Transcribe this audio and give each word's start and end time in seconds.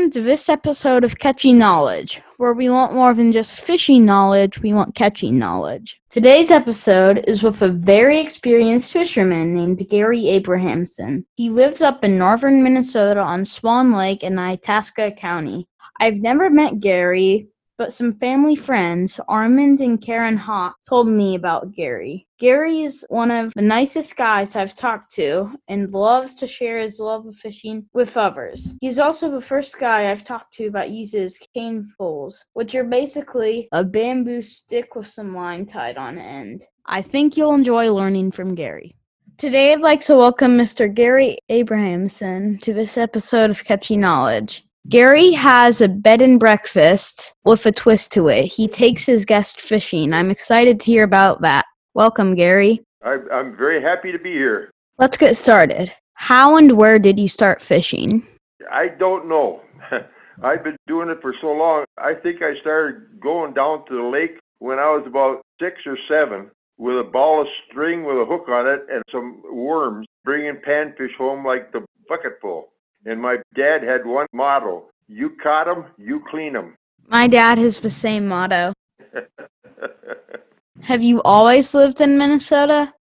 Welcome 0.00 0.12
to 0.12 0.22
this 0.22 0.48
episode 0.48 1.04
of 1.04 1.18
Catchy 1.18 1.52
Knowledge, 1.52 2.22
where 2.38 2.54
we 2.54 2.70
want 2.70 2.94
more 2.94 3.12
than 3.12 3.32
just 3.32 3.60
fishing 3.60 4.06
knowledge, 4.06 4.58
we 4.62 4.72
want 4.72 4.94
catchy 4.94 5.30
knowledge. 5.30 6.00
Today's 6.08 6.50
episode 6.50 7.22
is 7.28 7.42
with 7.42 7.60
a 7.60 7.68
very 7.68 8.18
experienced 8.18 8.94
fisherman 8.94 9.54
named 9.54 9.86
Gary 9.90 10.26
Abrahamson. 10.28 11.26
He 11.34 11.50
lives 11.50 11.82
up 11.82 12.02
in 12.02 12.16
northern 12.16 12.62
Minnesota 12.62 13.20
on 13.20 13.44
Swan 13.44 13.92
Lake 13.92 14.22
in 14.22 14.38
Itasca 14.38 15.10
County. 15.18 15.68
I've 16.00 16.16
never 16.16 16.48
met 16.48 16.80
Gary, 16.80 17.48
but 17.80 17.94
some 17.94 18.12
family 18.12 18.54
friends, 18.54 19.18
Armand 19.26 19.80
and 19.80 20.02
Karen 20.02 20.36
Hawk, 20.36 20.76
told 20.86 21.08
me 21.08 21.34
about 21.34 21.72
Gary. 21.72 22.26
Gary 22.38 22.82
is 22.82 23.06
one 23.08 23.30
of 23.30 23.54
the 23.54 23.62
nicest 23.62 24.18
guys 24.18 24.54
I've 24.54 24.74
talked 24.74 25.10
to 25.14 25.50
and 25.66 25.90
loves 25.90 26.34
to 26.34 26.46
share 26.46 26.78
his 26.78 27.00
love 27.00 27.24
of 27.24 27.34
fishing 27.34 27.86
with 27.94 28.18
others. 28.18 28.74
He's 28.82 28.98
also 28.98 29.30
the 29.30 29.40
first 29.40 29.78
guy 29.78 30.10
I've 30.10 30.22
talked 30.22 30.52
to 30.56 30.68
that 30.72 30.90
uses 30.90 31.38
cane 31.54 31.90
poles, 31.96 32.44
which 32.52 32.74
are 32.74 32.84
basically 32.84 33.66
a 33.72 33.82
bamboo 33.82 34.42
stick 34.42 34.94
with 34.94 35.06
some 35.06 35.34
line 35.34 35.64
tied 35.64 35.96
on 35.96 36.18
end. 36.18 36.60
I 36.84 37.00
think 37.00 37.38
you'll 37.38 37.54
enjoy 37.54 37.90
learning 37.90 38.32
from 38.32 38.54
Gary. 38.54 38.94
Today, 39.38 39.72
I'd 39.72 39.80
like 39.80 40.02
to 40.02 40.16
welcome 40.16 40.58
Mr. 40.58 40.94
Gary 40.94 41.38
Abrahamson 41.48 42.58
to 42.58 42.74
this 42.74 42.98
episode 42.98 43.48
of 43.48 43.64
Catchy 43.64 43.96
Knowledge. 43.96 44.66
Gary 44.88 45.30
has 45.32 45.80
a 45.80 45.88
bed 45.88 46.22
and 46.22 46.40
breakfast 46.40 47.34
with 47.44 47.66
a 47.66 47.72
twist 47.72 48.12
to 48.12 48.28
it. 48.28 48.46
He 48.46 48.66
takes 48.66 49.04
his 49.04 49.24
guests 49.24 49.60
fishing. 49.60 50.12
I'm 50.12 50.30
excited 50.30 50.80
to 50.80 50.86
hear 50.86 51.04
about 51.04 51.42
that. 51.42 51.66
Welcome, 51.94 52.34
Gary. 52.34 52.82
I, 53.04 53.18
I'm 53.32 53.56
very 53.56 53.82
happy 53.82 54.10
to 54.10 54.18
be 54.18 54.32
here. 54.32 54.70
Let's 54.98 55.16
get 55.16 55.36
started. 55.36 55.92
How 56.14 56.56
and 56.56 56.72
where 56.72 56.98
did 56.98 57.20
you 57.20 57.28
start 57.28 57.62
fishing? 57.62 58.26
I 58.70 58.88
don't 58.88 59.28
know. 59.28 59.60
I've 60.42 60.64
been 60.64 60.76
doing 60.86 61.10
it 61.10 61.18
for 61.20 61.34
so 61.40 61.48
long. 61.48 61.84
I 61.98 62.14
think 62.14 62.42
I 62.42 62.58
started 62.60 63.20
going 63.20 63.52
down 63.52 63.86
to 63.86 63.96
the 63.96 64.08
lake 64.08 64.38
when 64.58 64.78
I 64.78 64.90
was 64.90 65.04
about 65.06 65.42
six 65.60 65.76
or 65.86 65.98
seven 66.08 66.50
with 66.78 66.98
a 66.98 67.10
ball 67.10 67.42
of 67.42 67.46
string 67.68 68.04
with 68.04 68.16
a 68.16 68.24
hook 68.24 68.48
on 68.48 68.66
it 68.66 68.86
and 68.90 69.02
some 69.12 69.42
worms, 69.52 70.06
bringing 70.24 70.56
panfish 70.66 71.14
home 71.18 71.46
like 71.46 71.70
the 71.72 71.84
bucketful. 72.08 72.68
And 73.06 73.20
my 73.20 73.38
dad 73.54 73.82
had 73.82 74.04
one 74.04 74.26
motto 74.32 74.90
you 75.10 75.30
caught 75.42 75.68
'em, 75.68 75.86
you 75.98 76.22
clean 76.30 76.54
'em. 76.54 76.76
My 77.08 77.26
dad 77.26 77.58
has 77.58 77.80
the 77.80 77.90
same 77.90 78.28
motto. 78.28 78.72
Have 80.82 81.02
you 81.02 81.20
always 81.22 81.74
lived 81.74 82.00
in 82.00 82.16
Minnesota? 82.16 82.94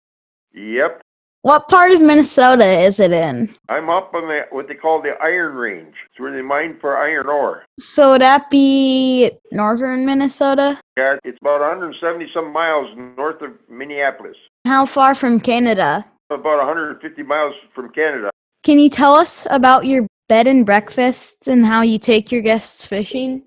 yep. 0.54 1.02
What 1.42 1.68
part 1.68 1.92
of 1.92 2.00
Minnesota 2.00 2.66
is 2.66 2.98
it 2.98 3.12
in? 3.12 3.54
I'm 3.68 3.88
up 3.88 4.12
on 4.12 4.26
the 4.26 4.42
what 4.50 4.66
they 4.66 4.74
call 4.74 5.00
the 5.00 5.14
Iron 5.22 5.54
Range. 5.54 5.94
It's 6.10 6.18
where 6.18 6.32
they 6.32 6.42
mine 6.42 6.78
for 6.80 6.96
iron 6.98 7.28
ore. 7.28 7.64
So 7.78 8.12
would 8.12 8.22
that 8.22 8.50
be 8.50 9.30
northern 9.52 10.04
Minnesota? 10.04 10.80
Yeah, 10.96 11.16
it's 11.24 11.38
about 11.40 11.60
170 11.60 12.26
some 12.34 12.52
miles 12.52 12.88
north 13.16 13.40
of 13.40 13.52
Minneapolis. 13.68 14.36
How 14.66 14.84
far 14.84 15.14
from 15.14 15.38
Canada? 15.38 16.04
About 16.30 16.58
150 16.58 17.22
miles 17.22 17.54
from 17.72 17.90
Canada. 17.90 18.30
Can 18.68 18.78
you 18.78 18.90
tell 18.90 19.14
us 19.14 19.46
about 19.48 19.86
your 19.86 20.06
bed 20.28 20.46
and 20.46 20.66
breakfast 20.66 21.48
and 21.48 21.64
how 21.64 21.80
you 21.80 21.98
take 21.98 22.30
your 22.30 22.42
guests 22.42 22.84
fishing? 22.84 23.42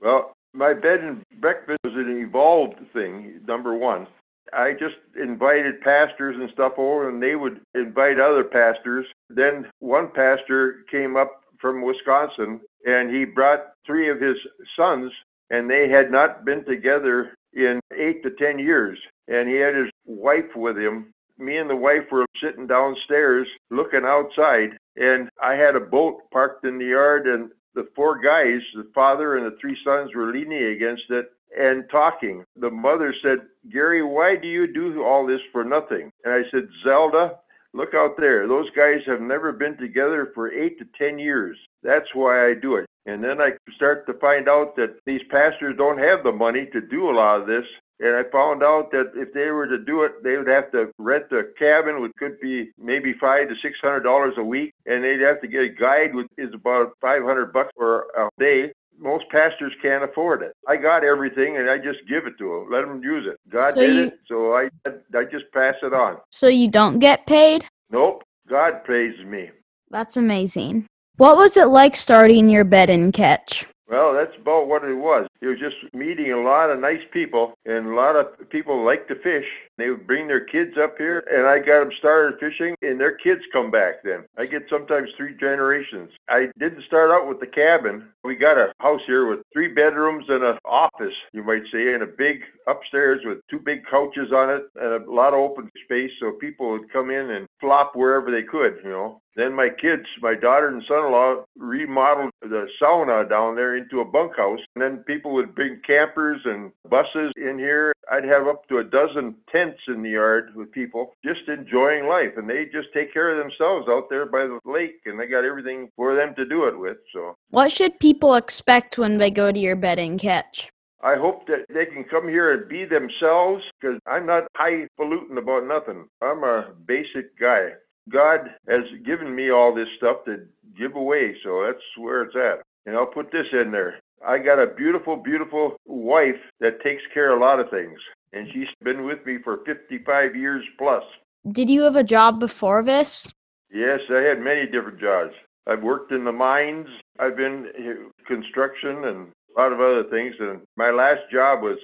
Well, 0.00 0.32
my 0.52 0.74
bed 0.74 0.98
and 0.98 1.22
breakfast 1.40 1.78
was 1.84 1.94
an 1.94 2.20
evolved 2.20 2.80
thing, 2.92 3.40
number 3.46 3.76
one. 3.76 4.08
I 4.52 4.72
just 4.72 4.96
invited 5.14 5.80
pastors 5.80 6.34
and 6.36 6.50
stuff 6.50 6.72
over, 6.76 7.08
and 7.08 7.22
they 7.22 7.36
would 7.36 7.60
invite 7.76 8.18
other 8.18 8.42
pastors. 8.42 9.06
Then 9.30 9.70
one 9.78 10.08
pastor 10.12 10.84
came 10.90 11.16
up 11.16 11.42
from 11.60 11.86
Wisconsin, 11.86 12.60
and 12.84 13.14
he 13.14 13.24
brought 13.24 13.74
three 13.86 14.10
of 14.10 14.20
his 14.20 14.38
sons, 14.76 15.12
and 15.50 15.70
they 15.70 15.88
had 15.88 16.10
not 16.10 16.44
been 16.44 16.64
together 16.64 17.36
in 17.52 17.78
eight 17.96 18.24
to 18.24 18.30
ten 18.30 18.58
years. 18.58 18.98
And 19.28 19.48
he 19.48 19.54
had 19.54 19.76
his 19.76 19.90
wife 20.04 20.56
with 20.56 20.76
him. 20.76 21.12
Me 21.38 21.56
and 21.58 21.68
the 21.68 21.76
wife 21.76 22.04
were 22.12 22.26
sitting 22.42 22.66
downstairs 22.66 23.46
looking 23.70 24.04
outside, 24.04 24.70
and 24.96 25.28
I 25.42 25.54
had 25.54 25.76
a 25.76 25.80
boat 25.80 26.20
parked 26.32 26.64
in 26.64 26.78
the 26.78 26.86
yard, 26.86 27.26
and 27.26 27.50
the 27.74 27.88
four 27.96 28.20
guys, 28.20 28.60
the 28.74 28.88
father 28.94 29.36
and 29.36 29.46
the 29.46 29.56
three 29.60 29.76
sons, 29.84 30.14
were 30.14 30.32
leaning 30.32 30.76
against 30.76 31.04
it 31.10 31.32
and 31.58 31.84
talking. 31.90 32.44
The 32.56 32.70
mother 32.70 33.14
said, 33.22 33.38
Gary, 33.72 34.02
why 34.02 34.36
do 34.36 34.48
you 34.48 34.72
do 34.72 35.02
all 35.02 35.26
this 35.26 35.40
for 35.52 35.64
nothing? 35.64 36.10
And 36.24 36.34
I 36.34 36.42
said, 36.50 36.68
Zelda, 36.84 37.38
look 37.72 37.94
out 37.94 38.16
there. 38.16 38.46
Those 38.46 38.70
guys 38.76 39.00
have 39.06 39.20
never 39.20 39.52
been 39.52 39.76
together 39.76 40.30
for 40.34 40.52
eight 40.52 40.78
to 40.78 40.84
ten 40.96 41.18
years. 41.18 41.56
That's 41.82 42.14
why 42.14 42.48
I 42.48 42.54
do 42.54 42.76
it. 42.76 42.86
And 43.06 43.22
then 43.22 43.40
I 43.40 43.50
start 43.76 44.06
to 44.06 44.14
find 44.14 44.48
out 44.48 44.76
that 44.76 44.96
these 45.04 45.20
pastors 45.30 45.76
don't 45.76 45.98
have 45.98 46.22
the 46.22 46.32
money 46.32 46.68
to 46.72 46.80
do 46.80 47.10
a 47.10 47.12
lot 47.12 47.40
of 47.40 47.46
this. 47.46 47.64
And 48.00 48.16
I 48.16 48.24
found 48.30 48.62
out 48.62 48.90
that 48.90 49.12
if 49.14 49.32
they 49.32 49.50
were 49.50 49.66
to 49.68 49.78
do 49.78 50.02
it, 50.02 50.22
they 50.24 50.36
would 50.36 50.48
have 50.48 50.70
to 50.72 50.90
rent 50.98 51.24
a 51.30 51.44
cabin, 51.58 52.02
which 52.02 52.12
could 52.18 52.40
be 52.40 52.70
maybe 52.78 53.14
five 53.20 53.48
to 53.48 53.54
six 53.62 53.78
hundred 53.80 54.00
dollars 54.00 54.34
a 54.36 54.42
week, 54.44 54.72
and 54.86 55.04
they'd 55.04 55.20
have 55.20 55.40
to 55.42 55.48
get 55.48 55.62
a 55.62 55.68
guide, 55.68 56.14
which 56.14 56.26
is 56.36 56.52
about 56.52 56.92
five 57.00 57.22
hundred 57.22 57.52
bucks 57.52 57.70
for 57.76 58.06
a 58.18 58.28
day. 58.38 58.72
Most 58.98 59.28
pastors 59.30 59.72
can't 59.82 60.04
afford 60.04 60.42
it. 60.42 60.52
I 60.68 60.76
got 60.76 61.02
everything, 61.04 61.56
and 61.56 61.68
I 61.68 61.78
just 61.78 61.98
give 62.08 62.26
it 62.26 62.34
to 62.38 62.44
them, 62.44 62.68
let 62.70 62.82
them 62.86 63.02
use 63.02 63.26
it. 63.26 63.38
God 63.50 63.74
So 63.74 63.80
did 63.80 63.94
you- 63.96 64.02
it, 64.04 64.18
so 64.28 64.54
I 64.54 64.68
I 64.86 65.24
just 65.24 65.44
pass 65.52 65.74
it 65.82 65.92
on. 65.92 66.18
So 66.30 66.46
you 66.48 66.70
don't 66.70 66.98
get 66.98 67.26
paid? 67.26 67.64
Nope, 67.90 68.22
God 68.48 68.84
pays 68.84 69.14
me. 69.24 69.50
That's 69.90 70.16
amazing. 70.16 70.86
What 71.16 71.36
was 71.36 71.56
it 71.56 71.66
like 71.66 71.94
starting 71.94 72.48
your 72.48 72.64
bed 72.64 72.90
and 72.90 73.12
catch? 73.12 73.66
Well, 73.88 74.14
that's 74.14 74.34
about 74.40 74.66
what 74.66 74.84
it 74.84 74.94
was. 74.94 75.26
It 75.42 75.46
was 75.46 75.58
just 75.58 75.76
meeting 75.94 76.32
a 76.32 76.40
lot 76.40 76.70
of 76.70 76.80
nice 76.80 77.02
people, 77.12 77.54
and 77.66 77.86
a 77.86 77.94
lot 77.94 78.16
of 78.16 78.48
people 78.48 78.84
like 78.84 79.08
to 79.08 79.14
fish. 79.16 79.44
They 79.76 79.90
would 79.90 80.06
bring 80.06 80.26
their 80.26 80.44
kids 80.44 80.72
up 80.82 80.96
here, 80.96 81.22
and 81.30 81.46
I 81.46 81.58
got 81.58 81.80
them 81.80 81.92
started 81.98 82.40
fishing, 82.40 82.76
and 82.80 82.98
their 82.98 83.16
kids 83.16 83.42
come 83.52 83.70
back 83.70 84.02
then. 84.02 84.24
I 84.38 84.46
get 84.46 84.62
sometimes 84.70 85.10
three 85.16 85.36
generations. 85.36 86.10
I 86.28 86.48
didn't 86.58 86.84
start 86.84 87.10
out 87.10 87.28
with 87.28 87.40
the 87.40 87.46
cabin. 87.46 88.08
We 88.22 88.36
got 88.36 88.56
a 88.56 88.72
house 88.80 89.02
here 89.06 89.28
with 89.28 89.40
three 89.52 89.68
bedrooms 89.68 90.24
and 90.28 90.42
an 90.42 90.58
office, 90.64 91.14
you 91.32 91.42
might 91.42 91.64
say, 91.70 91.92
and 91.92 92.02
a 92.02 92.06
big 92.06 92.40
upstairs 92.66 93.20
with 93.24 93.38
two 93.50 93.58
big 93.58 93.80
couches 93.90 94.32
on 94.32 94.50
it 94.50 94.62
and 94.76 95.04
a 95.04 95.10
lot 95.10 95.34
of 95.34 95.40
open 95.40 95.70
space 95.84 96.10
so 96.20 96.32
people 96.40 96.70
would 96.70 96.92
come 96.92 97.10
in 97.10 97.30
and 97.30 97.46
flop 97.60 97.92
wherever 97.94 98.30
they 98.30 98.42
could, 98.42 98.78
you 98.82 98.90
know. 98.90 99.20
Then 99.36 99.52
my 99.52 99.68
kids, 99.68 100.04
my 100.22 100.34
daughter 100.34 100.68
and 100.68 100.82
son-in-law 100.86 101.44
remodeled 101.56 102.30
the 102.40 102.66
sauna 102.80 103.28
down 103.28 103.56
there 103.56 103.76
into 103.76 104.00
a 104.00 104.04
bunkhouse. 104.04 104.60
And 104.74 104.82
then 104.82 104.98
people 104.98 105.32
would 105.34 105.54
bring 105.54 105.80
campers 105.84 106.40
and 106.44 106.70
buses 106.88 107.32
in 107.36 107.58
here. 107.58 107.92
I'd 108.10 108.24
have 108.24 108.46
up 108.46 108.68
to 108.68 108.78
a 108.78 108.84
dozen 108.84 109.34
tents 109.50 109.80
in 109.88 110.02
the 110.02 110.10
yard 110.10 110.54
with 110.54 110.70
people 110.70 111.14
just 111.24 111.48
enjoying 111.48 112.06
life. 112.06 112.36
And 112.36 112.48
they 112.48 112.66
just 112.66 112.88
take 112.94 113.12
care 113.12 113.30
of 113.30 113.38
themselves 113.38 113.88
out 113.88 114.08
there 114.08 114.26
by 114.26 114.46
the 114.46 114.60
lake 114.64 115.00
and 115.04 115.18
they 115.18 115.26
got 115.26 115.44
everything 115.44 115.90
for 115.96 116.14
them 116.14 116.34
to 116.36 116.44
do 116.44 116.66
it 116.68 116.78
with. 116.78 116.98
So 117.12 117.34
What 117.50 117.72
should 117.72 117.98
people 117.98 118.36
expect 118.36 118.98
when 118.98 119.18
they 119.18 119.30
go 119.30 119.50
to 119.50 119.58
your 119.58 119.76
bed 119.76 119.98
and 119.98 120.18
catch? 120.18 120.70
I 121.04 121.16
hope 121.16 121.46
that 121.48 121.66
they 121.68 121.84
can 121.84 122.04
come 122.04 122.26
here 122.28 122.54
and 122.54 122.66
be 122.66 122.86
themselves 122.86 123.62
because 123.78 124.00
I'm 124.06 124.24
not 124.24 124.44
highfalutin 124.56 125.36
about 125.36 125.66
nothing. 125.66 126.08
I'm 126.22 126.42
a 126.42 126.70
basic 126.86 127.38
guy. 127.38 127.72
God 128.08 128.40
has 128.68 128.84
given 129.04 129.36
me 129.36 129.50
all 129.50 129.74
this 129.74 129.88
stuff 129.98 130.24
to 130.24 130.46
give 130.78 130.96
away, 130.96 131.36
so 131.44 131.62
that's 131.66 131.84
where 131.98 132.22
it's 132.22 132.34
at. 132.34 132.64
And 132.86 132.96
I'll 132.96 133.06
put 133.06 133.30
this 133.30 133.46
in 133.52 133.70
there. 133.70 134.00
I 134.26 134.38
got 134.38 134.58
a 134.58 134.66
beautiful, 134.66 135.16
beautiful 135.16 135.76
wife 135.84 136.40
that 136.60 136.82
takes 136.82 137.02
care 137.12 137.32
of 137.32 137.40
a 137.40 137.44
lot 137.44 137.60
of 137.60 137.68
things, 137.68 137.98
and 138.32 138.48
she's 138.54 138.68
been 138.82 139.04
with 139.04 139.24
me 139.26 139.36
for 139.44 139.58
55 139.66 140.34
years 140.34 140.64
plus. 140.78 141.04
Did 141.52 141.68
you 141.68 141.82
have 141.82 141.96
a 141.96 142.04
job 142.04 142.40
before 142.40 142.82
this? 142.82 143.28
Yes, 143.70 144.00
I 144.10 144.20
had 144.20 144.40
many 144.40 144.64
different 144.64 145.00
jobs. 145.00 145.34
I've 145.66 145.82
worked 145.82 146.12
in 146.12 146.24
the 146.24 146.32
mines, 146.32 146.88
I've 147.18 147.36
been 147.36 147.66
in 147.76 148.10
construction, 148.26 149.04
and 149.04 149.28
a 149.56 149.60
lot 149.60 149.72
of 149.72 149.80
other 149.80 150.04
things. 150.10 150.34
And 150.38 150.60
my 150.76 150.90
last 150.90 151.20
job 151.32 151.62
was 151.62 151.78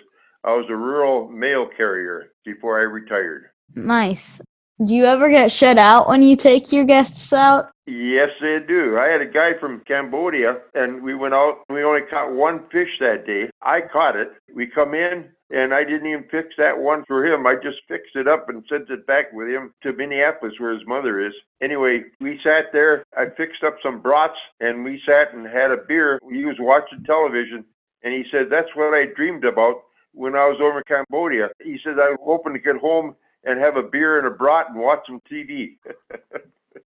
I 0.44 0.50
was 0.50 0.66
a 0.70 0.76
rural 0.76 1.28
mail 1.28 1.68
carrier 1.76 2.32
before 2.44 2.78
I 2.78 2.82
retired. 2.82 3.50
Nice. 3.74 4.40
Do 4.82 4.94
you 4.94 5.04
ever 5.04 5.28
get 5.28 5.52
shut 5.52 5.76
out 5.76 6.08
when 6.08 6.22
you 6.22 6.36
take 6.36 6.72
your 6.72 6.86
guests 6.86 7.34
out? 7.34 7.70
Yes, 7.86 8.30
they 8.40 8.60
do. 8.66 8.96
I 8.98 9.08
had 9.08 9.20
a 9.20 9.26
guy 9.26 9.50
from 9.60 9.82
Cambodia, 9.86 10.56
and 10.74 11.02
we 11.02 11.14
went 11.14 11.34
out. 11.34 11.58
We 11.68 11.84
only 11.84 12.00
caught 12.08 12.32
one 12.32 12.60
fish 12.72 12.88
that 12.98 13.26
day. 13.26 13.50
I 13.60 13.80
caught 13.82 14.16
it. 14.16 14.28
We 14.54 14.66
come 14.66 14.94
in, 14.94 15.26
and 15.50 15.74
I 15.74 15.84
didn't 15.84 16.06
even 16.06 16.24
fix 16.30 16.54
that 16.56 16.78
one 16.78 17.04
for 17.06 17.26
him. 17.26 17.46
I 17.46 17.56
just 17.56 17.76
fixed 17.88 18.16
it 18.16 18.26
up 18.26 18.48
and 18.48 18.64
sent 18.70 18.88
it 18.88 19.06
back 19.06 19.30
with 19.34 19.48
him 19.48 19.74
to 19.82 19.92
Minneapolis, 19.92 20.54
where 20.58 20.72
his 20.72 20.86
mother 20.86 21.20
is. 21.26 21.34
Anyway, 21.60 22.04
we 22.18 22.40
sat 22.42 22.72
there. 22.72 23.04
I 23.14 23.26
fixed 23.36 23.62
up 23.62 23.76
some 23.82 24.00
brats, 24.00 24.38
and 24.60 24.82
we 24.82 25.02
sat 25.04 25.34
and 25.34 25.46
had 25.46 25.72
a 25.72 25.84
beer. 25.88 26.18
He 26.32 26.46
was 26.46 26.56
watching 26.58 27.04
television, 27.04 27.66
and 28.02 28.14
he 28.14 28.24
said, 28.30 28.48
"That's 28.48 28.74
what 28.74 28.94
I 28.94 29.12
dreamed 29.14 29.44
about 29.44 29.82
when 30.14 30.34
I 30.34 30.46
was 30.46 30.58
over 30.58 30.78
in 30.78 30.84
Cambodia." 30.84 31.50
He 31.62 31.78
said, 31.84 31.98
"I 31.98 32.08
was 32.10 32.20
hoping 32.24 32.54
to 32.54 32.58
get 32.58 32.76
home." 32.76 33.14
And 33.44 33.58
have 33.58 33.76
a 33.76 33.82
beer 33.82 34.18
and 34.18 34.26
a 34.26 34.30
brat 34.30 34.66
and 34.68 34.78
watch 34.78 35.00
some 35.06 35.20
TV. 35.30 35.76
it 36.10 36.44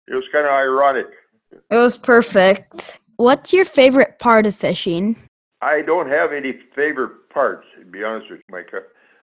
was 0.08 0.24
kind 0.32 0.46
of 0.46 0.52
ironic. 0.52 1.06
It 1.70 1.76
was 1.76 1.98
perfect. 1.98 3.00
What's 3.16 3.52
your 3.52 3.64
favorite 3.64 4.18
part 4.18 4.46
of 4.46 4.54
fishing? 4.54 5.16
I 5.62 5.82
don't 5.82 6.08
have 6.08 6.32
any 6.32 6.52
favorite 6.74 7.28
parts, 7.30 7.66
to 7.78 7.86
be 7.86 8.04
honest 8.04 8.30
with 8.30 8.40
you, 8.40 8.54
Mike. 8.54 8.70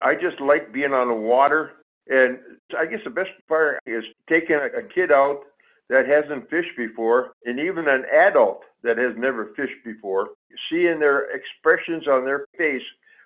I 0.02 0.16
just 0.16 0.42
like 0.42 0.74
being 0.74 0.94
on 0.94 1.08
the 1.08 1.14
water. 1.14 1.72
And 2.10 2.40
I 2.78 2.86
guess 2.86 3.00
the 3.04 3.10
best 3.10 3.30
part 3.48 3.80
is 3.86 4.04
taking 4.28 4.56
a, 4.56 4.80
a 4.80 4.84
kid 4.84 5.12
out 5.12 5.42
that 5.90 6.08
hasn't 6.08 6.50
fished 6.50 6.76
before, 6.78 7.34
and 7.46 7.60
even 7.60 7.88
an 7.88 8.04
adult 8.12 8.64
that 8.84 8.98
has 8.98 9.14
never 9.18 9.54
fished 9.56 9.84
before, 9.86 10.30
seeing 10.69 11.00
their 11.00 11.30
expressions 11.31 12.08
on 12.08 12.26
their 12.26 12.46
face 12.58 12.81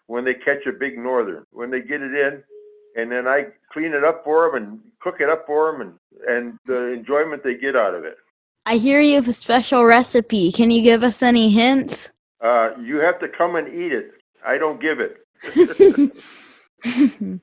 when 0.07 0.25
they 0.25 0.33
catch 0.33 0.65
a 0.67 0.77
big 0.77 0.97
northern, 0.97 1.43
when 1.51 1.71
they 1.71 1.81
get 1.81 2.01
it 2.01 2.13
in, 2.13 2.43
and 2.95 3.11
then 3.11 3.27
I 3.27 3.47
clean 3.71 3.93
it 3.93 4.03
up 4.03 4.23
for 4.23 4.49
them 4.51 4.63
and 4.63 4.79
cook 5.01 5.15
it 5.19 5.29
up 5.29 5.45
for 5.45 5.71
them, 5.71 5.81
and 5.81 5.93
and 6.27 6.59
the 6.65 6.87
enjoyment 6.93 7.43
they 7.43 7.55
get 7.55 7.75
out 7.75 7.93
of 7.95 8.03
it. 8.05 8.17
I 8.65 8.77
hear 8.77 8.99
you 9.01 9.15
have 9.15 9.27
a 9.27 9.33
special 9.33 9.85
recipe. 9.85 10.51
Can 10.51 10.71
you 10.71 10.81
give 10.83 11.03
us 11.03 11.21
any 11.23 11.49
hints? 11.49 12.11
Uh, 12.43 12.71
you 12.81 12.97
have 12.97 13.19
to 13.19 13.27
come 13.29 13.55
and 13.55 13.67
eat 13.67 13.93
it. 13.93 14.11
I 14.45 14.57
don't 14.57 14.81
give 14.81 14.99
it. 14.99 15.17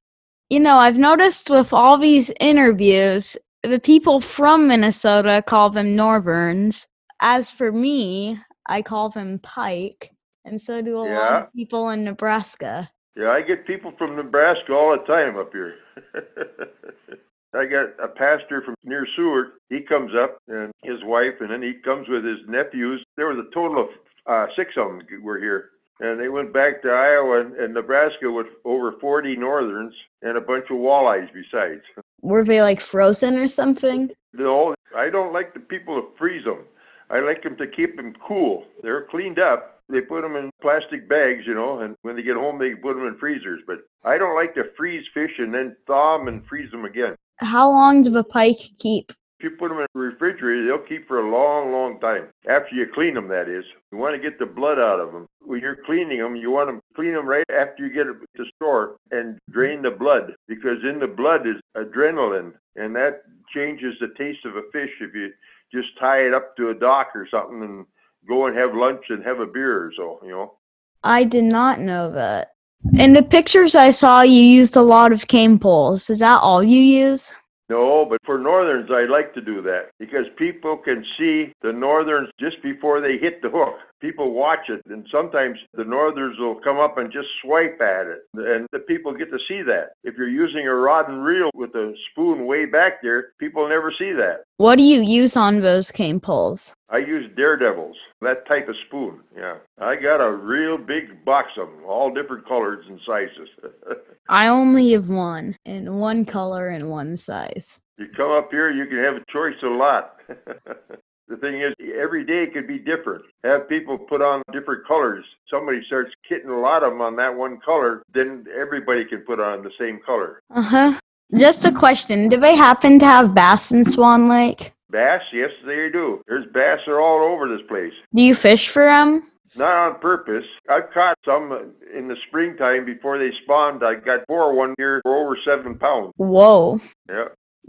you 0.51 0.61
know, 0.61 0.77
I've 0.77 0.99
noticed 0.99 1.51
with 1.51 1.73
all 1.73 1.99
these 1.99 2.31
interviews, 2.41 3.37
the 3.63 3.81
people 3.81 4.21
from 4.21 4.69
Minnesota 4.69 5.43
call 5.47 5.71
them 5.71 5.97
Northerns. 5.97 6.87
As 7.21 7.51
for 7.51 7.73
me, 7.73 8.39
I 8.67 8.83
call 8.83 9.09
them 9.11 9.39
Pike, 9.43 10.13
and 10.45 10.61
so 10.61 10.83
do 10.83 10.99
a 10.99 11.07
Yeah. 11.07 11.19
lot 11.19 11.43
of 11.43 11.53
people 11.53 11.91
in 11.91 12.05
Nebraska. 12.05 12.91
Yeah, 13.17 13.31
I 13.31 13.43
get 13.43 13.67
people 13.67 13.93
from 13.97 14.17
Nebraska 14.17 14.73
all 14.73 14.97
the 14.97 15.05
time 15.07 15.37
up 15.37 15.53
here. 15.53 15.75
I 17.55 17.67
got 17.67 17.95
a 18.03 18.09
pastor 18.09 18.63
from 18.65 18.75
near 18.83 19.07
Seward. 19.15 19.53
He 19.71 19.81
comes 19.81 20.13
up 20.21 20.39
and 20.49 20.73
his 20.83 20.99
wife, 21.05 21.35
and 21.41 21.51
then 21.51 21.63
he 21.63 21.75
comes 21.85 22.09
with 22.09 22.25
his 22.25 22.39
nephews. 22.49 23.05
There 23.17 23.29
was 23.29 23.39
a 23.39 23.55
total 23.55 23.83
of 23.83 23.89
uh, 24.27 24.47
six 24.57 24.73
of 24.77 24.89
them 24.89 25.23
were 25.23 25.39
here, 25.39 25.71
and 26.01 26.19
they 26.19 26.29
went 26.29 26.53
back 26.53 26.83
to 26.83 26.89
Iowa 26.89 27.43
and, 27.43 27.55
and 27.55 27.75
Nebraska 27.75 28.31
with 28.31 28.47
over 28.65 28.93
40 29.01 29.37
Northerns 29.37 29.95
and 30.23 30.37
a 30.37 30.41
bunch 30.41 30.65
of 30.71 30.79
walleyes 30.79 31.29
besides. 31.33 31.83
Were 32.23 32.45
they 32.45 32.63
like 32.63 32.81
frozen 32.81 33.37
or 33.37 33.47
something? 33.47 34.11
No, 34.33 34.75
I 34.97 35.11
don't 35.11 35.33
like 35.33 35.55
the 35.55 35.61
people 35.61 36.01
to 36.01 36.09
freeze 36.19 36.45
them. 36.45 36.65
I 37.11 37.21
like 37.21 37.43
them 37.43 37.57
to 37.57 37.67
keep 37.67 37.97
them 37.97 38.15
cool. 38.27 38.65
They're 38.83 39.05
cleaned 39.05 39.39
up. 39.39 39.83
They 39.89 40.01
put 40.01 40.23
them 40.23 40.37
in 40.37 40.51
plastic 40.63 41.09
bags, 41.09 41.43
you 41.47 41.55
know, 41.55 41.81
and 41.81 41.95
when 42.03 42.17
they 42.17 42.23
get 42.23 42.37
home, 42.37 42.59
they 42.59 42.75
put 42.75 42.95
them 42.95 43.07
in 43.07 43.19
freezers. 43.19 43.61
But 43.67 43.81
I 44.03 44.17
don't 44.17 44.35
like 44.35 44.55
to 44.55 44.65
freeze 44.77 45.05
fish 45.13 45.33
and 45.39 45.53
then 45.53 45.77
thaw 45.87 46.17
them 46.19 46.29
and 46.29 46.47
freeze 46.47 46.71
them 46.71 46.85
again. 46.85 47.17
How 47.39 47.71
long 47.71 48.03
do 48.03 48.11
the 48.11 48.25
pike 48.25 48.71
keep? 48.79 49.13
If 49.39 49.45
you 49.45 49.51
put 49.51 49.69
them 49.69 49.79
in 49.79 49.87
the 49.93 50.01
refrigerator, 50.01 50.65
they'll 50.65 50.87
keep 50.87 51.07
for 51.07 51.19
a 51.19 51.31
long, 51.31 51.73
long 51.73 52.01
time. 52.01 52.29
After 52.49 52.75
you 52.75 52.87
clean 52.95 53.15
them, 53.15 53.29
that 53.29 53.49
is. 53.49 53.65
You 53.93 53.99
want 53.99 54.15
to 54.15 54.23
get 54.23 54.39
the 54.39 54.47
blood 54.47 54.79
out 54.79 55.01
of 55.01 55.13
them. 55.13 55.27
When 55.41 55.61
you're 55.61 55.85
cleaning 55.85 56.19
them, 56.19 56.37
you 56.37 56.51
want 56.51 56.71
to 56.71 56.81
clean 56.95 57.13
them 57.13 57.27
right 57.27 57.45
after 57.51 57.85
you 57.85 57.93
get 57.93 58.07
it 58.07 58.15
to 58.15 58.27
the 58.37 58.47
store 58.55 58.97
and 59.11 59.39
drain 59.51 59.83
the 59.83 59.91
blood 59.91 60.33
because 60.49 60.79
in 60.89 60.99
the 61.01 61.09
blood 61.09 61.47
is 61.47 61.57
adrenaline, 61.77 62.53
and 62.77 62.97
that 62.97 63.23
changes 63.53 63.95
the 64.01 64.15
taste 64.17 64.47
of 64.47 64.57
a 64.57 64.63
fish 64.73 64.91
if 65.01 65.15
you 65.15 65.31
just 65.73 65.89
tie 65.99 66.27
it 66.27 66.35
up 66.35 66.57
to 66.57 66.71
a 66.71 66.75
dock 66.75 67.09
or 67.15 67.27
something 67.31 67.63
and 67.63 67.87
go 68.29 68.47
and 68.47 68.57
have 68.57 68.75
lunch 68.75 69.05
and 69.09 69.25
have 69.25 69.41
a 69.41 69.47
beer 69.47 69.85
or 69.85 69.93
so, 69.97 70.21
you 70.23 70.31
know. 70.31 70.55
I 71.03 71.25
did 71.25 71.45
not 71.45 71.81
know 71.81 72.11
that. 72.13 72.53
In 72.99 73.15
the 73.15 73.23
pictures 73.23 73.75
I 73.75 73.91
saw, 73.91 74.23
you 74.23 74.43
used 74.43 74.77
a 74.77 74.83
lot 74.83 75.13
of 75.13 75.27
cane 75.27 75.59
poles. 75.59 76.11
Is 76.11 76.19
that 76.19 76.41
all 76.41 76.63
you 76.63 76.81
use? 76.81 77.33
No, 77.71 78.05
but 78.09 78.21
for 78.27 78.39
northerns, 78.39 78.91
I 78.91 79.05
like 79.11 79.33
to 79.35 79.41
do 79.41 79.63
that 79.63 79.91
because 79.99 80.27
people 80.37 80.77
can 80.77 81.05
see 81.19 81.53
the 81.63 81.73
northerns 81.73 82.29
just 82.39 82.63
before 82.63 83.01
they 83.01 83.17
hit 83.17 83.41
the 83.41 83.49
hook. 83.49 83.77
People 84.01 84.33
watch 84.33 84.69
it, 84.69 84.83
and 84.87 85.07
sometimes 85.11 85.59
the 85.73 85.85
northerns 85.85 86.39
will 86.39 86.61
come 86.61 86.79
up 86.79 86.99
and 86.99 87.13
just 87.13 87.29
swipe 87.43 87.81
at 87.81 88.07
it, 88.07 88.21
and 88.35 88.67
the 88.73 88.81
people 88.81 89.15
get 89.15 89.31
to 89.31 89.39
see 89.49 89.63
that. 89.63 89.91
If 90.03 90.15
you're 90.17 90.29
using 90.29 90.67
a 90.67 90.75
rod 90.75 91.09
and 91.09 91.25
reel 91.25 91.51
with 91.55 91.75
a 91.75 91.95
spoon 92.11 92.47
way 92.47 92.67
back 92.67 93.03
there, 93.03 93.33
people 93.39 93.69
never 93.69 93.93
see 93.99 94.13
that. 94.13 94.45
What 94.59 94.77
do 94.77 94.83
you 94.83 95.01
use 95.01 95.37
on 95.37 95.61
those 95.61 95.91
cane 95.91 96.21
poles? 96.21 96.73
I 96.91 96.99
use 96.99 97.31
daredevils, 97.37 97.97
that 98.21 98.47
type 98.47 98.69
of 98.69 98.77
spoon. 98.87 99.21
Yeah, 99.37 99.57
I 99.81 99.97
got 99.97 100.25
a 100.25 100.31
real 100.31 100.77
big 100.77 101.25
box 101.25 101.49
of 101.59 101.69
them, 101.69 101.85
all 101.87 102.13
different 102.13 102.47
colors 102.47 102.85
and 102.89 103.01
sizes. 103.07 103.49
I 104.29 104.49
only 104.49 104.93
have 104.93 105.09
one, 105.09 105.57
in 105.65 105.95
one 105.95 106.25
color 106.25 106.69
and 106.69 106.91
one 106.91 107.17
size. 107.17 107.79
You 107.99 108.07
come 108.17 108.31
up 108.31 108.49
here, 108.51 108.71
you 108.71 108.87
can 108.87 108.99
have 108.99 109.15
a 109.15 109.33
choice 109.33 109.55
of 109.63 109.73
a 109.73 109.75
lot. 109.75 110.17
the 111.29 111.37
thing 111.37 111.61
is, 111.61 111.75
every 111.99 112.25
day 112.25 112.47
could 112.53 112.67
be 112.67 112.79
different. 112.79 113.25
Have 113.45 113.69
people 113.69 113.99
put 113.99 114.21
on 114.21 114.43
different 114.53 114.87
colors. 114.87 115.25
Somebody 115.51 115.83
starts 115.87 116.11
kitting 116.31 116.51
a 116.51 116.61
lot 116.61 116.83
of 116.83 116.93
them 116.93 117.01
on 117.01 117.17
that 117.17 117.35
one 117.35 117.59
color, 117.65 118.03
then 118.13 118.45
everybody 118.59 119.05
can 119.05 119.21
put 119.21 119.41
on 119.41 119.63
the 119.63 119.71
same 119.79 120.01
color. 120.05 120.41
Uh 120.55 120.63
huh. 120.63 121.01
Just 121.39 121.65
a 121.65 121.73
question 121.73 122.29
Do 122.29 122.39
they 122.39 122.55
happen 122.55 122.99
to 122.99 123.07
have 123.07 123.35
bass 123.35 123.73
in 123.73 123.85
Swan 123.85 124.29
Lake? 124.29 124.73
Bass, 124.91 125.23
yes, 125.33 125.51
they 125.67 125.89
do. 125.93 126.23
There's 126.29 126.47
bass 126.53 126.81
are 126.87 127.01
all 127.01 127.33
over 127.33 127.49
this 127.49 127.67
place. 127.67 127.93
Do 128.15 128.23
you 128.23 128.35
fish 128.35 128.69
for 128.69 128.85
them? 128.85 129.29
Not 129.57 129.73
on 129.73 130.01
purpose. 130.01 130.45
I've 130.71 130.91
caught 130.93 131.17
some 131.25 131.73
in 131.97 132.09
the 132.09 132.17
springtime 132.29 132.85
before 132.85 133.19
they 133.19 133.31
spawned. 133.43 133.83
I 133.85 133.95
got 133.95 134.27
four 134.27 134.55
one 134.55 134.75
year 134.79 135.01
for 135.03 135.17
over 135.17 135.37
seven 135.45 135.79
pounds. 135.79 136.13
Whoa. 136.17 136.81
Yeah. 137.09 137.27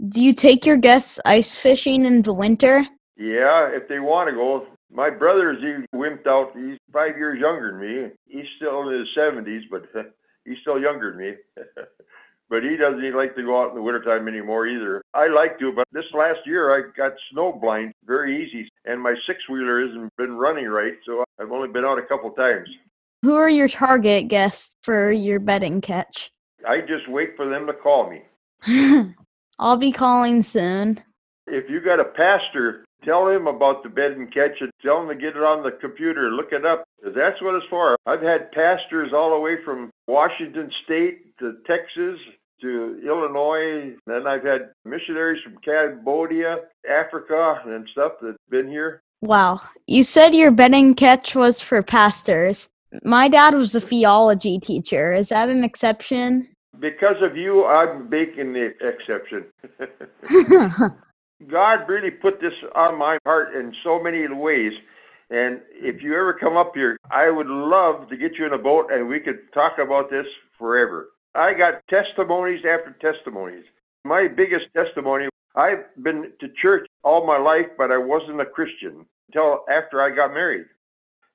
Do 0.08 0.22
you 0.22 0.34
take 0.34 0.66
your 0.66 0.76
guests 0.76 1.18
ice 1.24 1.56
fishing 1.56 2.04
in 2.04 2.22
the 2.22 2.34
winter? 2.34 2.86
Yeah, 3.16 3.70
if 3.72 3.88
they 3.88 3.98
want 3.98 4.28
to 4.28 4.34
go. 4.34 4.66
My 4.92 5.10
brother's 5.10 5.58
he 5.60 5.96
wimped 5.96 6.26
out. 6.26 6.52
He's 6.54 6.78
five 6.92 7.16
years 7.16 7.40
younger 7.40 7.72
than 7.72 7.80
me. 7.80 8.10
He's 8.26 8.46
still 8.56 8.88
in 8.88 8.98
his 8.98 9.08
seventies, 9.14 9.62
but 9.70 9.84
he's 10.44 10.58
still 10.60 10.80
younger 10.80 11.10
than 11.10 11.20
me. 11.20 11.32
but 12.48 12.62
he 12.62 12.76
doesn't 12.76 13.04
even 13.04 13.16
like 13.16 13.34
to 13.36 13.42
go 13.42 13.62
out 13.62 13.70
in 13.70 13.74
the 13.74 13.82
wintertime 13.82 14.28
anymore 14.28 14.66
either. 14.66 15.02
I 15.14 15.28
like 15.28 15.58
to, 15.58 15.72
but 15.72 15.86
this 15.92 16.04
last 16.14 16.40
year 16.46 16.76
I 16.76 16.90
got 16.96 17.12
snow 17.32 17.52
blind 17.52 17.92
very 18.04 18.44
easy, 18.44 18.68
and 18.84 19.02
my 19.02 19.14
six 19.26 19.40
wheeler 19.48 19.86
hasn't 19.86 20.14
been 20.16 20.36
running 20.36 20.66
right, 20.66 20.94
so 21.04 21.24
I've 21.40 21.50
only 21.50 21.68
been 21.68 21.84
out 21.84 21.98
a 21.98 22.06
couple 22.06 22.30
times. 22.30 22.68
Who 23.22 23.34
are 23.34 23.50
your 23.50 23.68
target 23.68 24.28
guests 24.28 24.76
for 24.82 25.10
your 25.10 25.40
bed 25.40 25.64
and 25.64 25.82
catch? 25.82 26.30
I 26.66 26.80
just 26.80 27.08
wait 27.08 27.36
for 27.36 27.48
them 27.48 27.66
to 27.66 27.72
call 27.72 28.10
me. 28.10 28.22
I'll 29.58 29.76
be 29.76 29.92
calling 29.92 30.42
soon. 30.42 31.02
If 31.46 31.70
you 31.70 31.80
got 31.80 32.00
a 32.00 32.04
pastor, 32.04 32.84
tell 33.06 33.28
him 33.28 33.46
about 33.46 33.82
the 33.82 33.88
bed 33.88 34.12
and 34.12 34.32
catch 34.32 34.60
it. 34.60 34.70
Tell 34.82 35.00
him 35.00 35.08
to 35.08 35.14
get 35.14 35.36
it 35.36 35.42
on 35.42 35.62
the 35.62 35.70
computer, 35.80 36.30
look 36.30 36.52
it 36.52 36.66
up. 36.66 36.84
That's 37.02 37.40
what 37.40 37.54
it's 37.54 37.66
for. 37.70 37.96
I've 38.06 38.22
had 38.22 38.52
pastors 38.52 39.12
all 39.14 39.30
the 39.30 39.40
way 39.40 39.56
from 39.64 39.90
Washington 40.08 40.70
State 40.84 41.38
to 41.38 41.54
Texas 41.66 42.18
to 42.60 43.00
Illinois. 43.06 43.94
Then 44.06 44.26
I've 44.26 44.44
had 44.44 44.72
missionaries 44.84 45.42
from 45.42 45.56
Cambodia, 45.64 46.56
Africa, 46.90 47.60
and 47.64 47.88
stuff 47.92 48.12
that's 48.20 48.36
been 48.50 48.68
here. 48.68 49.02
Wow. 49.22 49.60
You 49.86 50.02
said 50.02 50.34
your 50.34 50.50
bed 50.50 50.74
and 50.74 50.96
catch 50.96 51.34
was 51.34 51.60
for 51.60 51.82
pastors. 51.82 52.68
My 53.02 53.28
dad 53.28 53.54
was 53.54 53.74
a 53.74 53.80
theology 53.80 54.58
teacher. 54.58 55.12
Is 55.12 55.28
that 55.28 55.48
an 55.48 55.64
exception? 55.64 56.48
Because 56.78 57.16
of 57.22 57.36
you, 57.36 57.64
I'm 57.64 58.10
making 58.10 58.52
the 58.52 58.72
exception. 58.80 59.46
God 61.50 61.88
really 61.88 62.10
put 62.10 62.40
this 62.40 62.52
on 62.74 62.98
my 62.98 63.18
heart 63.24 63.54
in 63.54 63.72
so 63.84 64.02
many 64.02 64.26
ways. 64.28 64.72
And 65.30 65.60
if 65.72 66.02
you 66.02 66.14
ever 66.14 66.32
come 66.32 66.56
up 66.56 66.72
here, 66.74 66.98
I 67.10 67.30
would 67.30 67.48
love 67.48 68.08
to 68.08 68.16
get 68.16 68.36
you 68.38 68.46
in 68.46 68.52
a 68.52 68.58
boat 68.58 68.90
and 68.90 69.08
we 69.08 69.20
could 69.20 69.52
talk 69.52 69.78
about 69.78 70.10
this 70.10 70.26
forever. 70.58 71.08
I 71.34 71.52
got 71.52 71.82
testimonies 71.90 72.60
after 72.60 72.96
testimonies. 73.00 73.64
My 74.04 74.28
biggest 74.28 74.66
testimony 74.74 75.28
I've 75.56 75.84
been 76.02 76.32
to 76.40 76.48
church 76.60 76.86
all 77.02 77.26
my 77.26 77.38
life, 77.38 77.66
but 77.78 77.90
I 77.90 77.96
wasn't 77.96 78.40
a 78.40 78.46
Christian 78.46 79.06
until 79.28 79.64
after 79.70 80.02
I 80.02 80.14
got 80.14 80.34
married. 80.34 80.66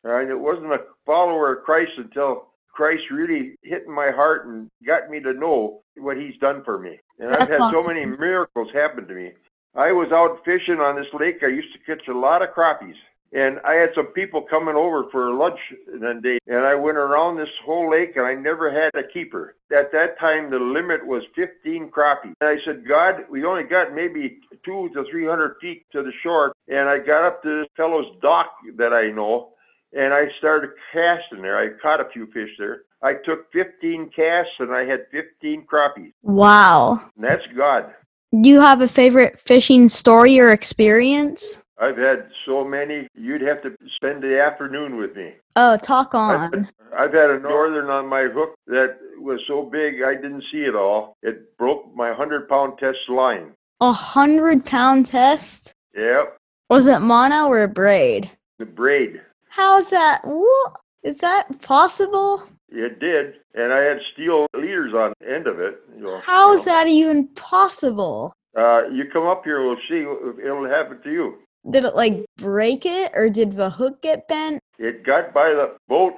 And 0.03 0.29
it 0.29 0.39
wasn't 0.39 0.72
a 0.72 0.86
follower 1.05 1.55
of 1.55 1.63
Christ 1.63 1.91
until 1.98 2.50
Christ 2.72 3.03
really 3.12 3.55
hit 3.63 3.84
in 3.88 3.93
my 3.93 4.12
heart 4.12 4.48
and 4.48 4.70
got 4.86 5.10
me 5.10 5.20
to 5.22 5.34
know 5.34 5.81
what 5.98 6.17
He's 6.17 6.38
done 6.39 6.63
for 6.63 6.79
me. 6.79 7.00
And 7.20 7.31
I've 7.31 7.50
That's 7.50 7.60
had 7.60 7.72
so 7.77 7.88
many 7.88 8.05
miracles 8.05 8.67
happen 8.74 9.08
to 9.08 9.13
me. 9.13 9.31
I 9.75 9.92
was 9.92 10.12
out 10.12 10.44
fishing 10.44 10.80
on 10.80 10.96
this 10.96 11.12
lake. 11.18 11.40
I 11.44 11.48
used 11.48 11.74
to 11.74 11.80
catch 11.80 12.08
a 12.08 12.18
lot 12.18 12.42
of 12.42 12.50
crappies. 12.50 12.96
And 13.34 13.60
I 13.66 13.75
had 13.75 13.92
some 13.96 14.08
people 14.08 14.42
coming 14.42 14.75
over 14.75 15.06
for 15.10 15.34
lunch 15.34 15.58
one 15.88 16.22
day, 16.22 16.38
and 16.48 16.66
I 16.66 16.75
went 16.75 16.98
around 16.98 17.38
this 17.38 17.48
whole 17.66 17.90
lake, 17.90 18.18
and 18.18 18.25
I 18.25 18.34
never 18.34 18.70
had 18.70 18.92
a 18.94 19.08
keeper. 19.08 19.56
At 19.72 19.94
that 19.94 20.20
time, 20.20 20.51
the 20.51 20.60
limit 20.60 21.08
was 21.08 21.24
15 21.36 21.92
crappies. 21.92 22.34
And 22.42 22.50
I 22.50 22.58
said, 22.66 22.86
God, 22.86 23.24
we 23.30 23.46
only 23.46 23.63
got 23.63 23.96
maybe 23.96 24.40
two 24.66 24.90
to 24.94 25.06
300 25.10 25.56
feet 25.62 25.86
to 25.94 26.04
the 26.04 26.12
shore. 26.22 26.51
And 26.68 26.90
I 26.90 26.98
got 26.98 27.25
up 27.25 27.42
to 27.44 27.62
this 27.62 27.70
fellow's 27.78 28.13
dock 28.22 28.51
that 28.75 28.92
I 28.92 29.10
know, 29.16 29.54
and 29.94 30.13
I 30.13 30.25
started 30.38 30.72
casting 30.92 31.42
there. 31.42 31.58
I 31.58 31.70
caught 31.82 32.01
a 32.01 32.10
few 32.12 32.25
fish 32.34 32.50
there. 32.60 32.82
I 33.01 33.13
took 33.13 33.50
15 33.54 34.12
casts, 34.13 34.51
and 34.60 34.74
I 34.74 34.84
had 34.84 35.06
15 35.10 35.66
crappies. 35.72 36.12
wow. 36.22 37.00
And 37.16 37.24
that's 37.24 37.48
God. 37.56 37.94
Do 38.32 38.50
you 38.50 38.62
have 38.62 38.82
a 38.82 38.88
favorite 38.88 39.40
fishing 39.42 39.90
story 39.90 40.40
or 40.40 40.48
experience? 40.50 41.62
I've 41.80 41.98
had 41.98 42.30
so 42.46 42.64
many, 42.64 43.08
you'd 43.14 43.42
have 43.42 43.62
to 43.64 43.76
spend 43.96 44.24
the 44.24 44.40
afternoon 44.40 44.98
with 44.98 45.16
me. 45.16 45.34
Oh, 45.56 45.78
talk 45.78 46.14
I've, 46.14 46.54
on. 46.54 46.70
I've 46.98 47.12
had 47.12 47.30
a 47.32 47.40
northern 47.40 47.90
on 47.90 48.08
my 48.08 48.28
hook 48.34 48.54
that 48.68 48.98
was 49.20 49.42
so 49.48 49.64
big 49.64 49.96
I 50.04 50.14
didn't 50.16 50.44
see 50.52 50.60
it 50.60 50.76
all. 50.76 51.18
It 51.24 51.58
broke 51.58 51.94
my 51.96 52.10
100 52.10 52.48
pound 52.48 52.78
test 52.80 53.00
line. 53.10 53.52
A 53.82 53.92
hundred 53.92 54.64
pound 54.64 55.08
test? 55.08 55.74
Yep, 55.96 56.38
Was 56.70 56.88
it 56.88 57.00
mono 57.00 57.48
or 57.48 57.64
a 57.64 57.68
braid? 57.68 58.30
the 58.60 58.66
braid. 58.66 59.20
How's 59.50 59.90
that? 59.90 60.22
What? 60.24 60.74
Is 61.04 61.18
that 61.18 61.62
possible? 61.64 62.48
It 62.70 63.00
did, 63.00 63.34
and 63.56 63.74
I 63.74 63.80
had 63.80 63.98
steel 64.14 64.46
leaders 64.72 64.94
on 64.94 65.13
the 65.20 65.34
end 65.34 65.48
of 65.48 65.60
it. 65.60 65.82
You 65.96 66.04
know, 66.04 66.22
How 66.22 66.51
you 66.51 66.60
is 66.60 66.66
that 66.66 66.88
even 66.88 67.28
possible? 67.30 68.34
Uh, 68.58 68.88
you 68.90 69.06
come 69.12 69.28
up 69.28 69.44
here, 69.44 69.66
we'll 69.66 69.78
see. 69.90 70.00
It'll 70.44 70.68
happen 70.68 71.01
to 71.04 71.12
you. 71.12 71.38
Did 71.70 71.86
it 71.86 71.96
like 71.96 72.25
break 72.38 72.86
it 72.86 73.12
or 73.13 73.30
did 73.30 73.56
the 73.56 73.70
hook 73.70 74.01
get 74.01 74.28
bent? 74.28 74.60
It 74.80 75.06
got 75.06 75.34
by 75.34 75.50
the 75.50 75.75
boat 75.88 76.13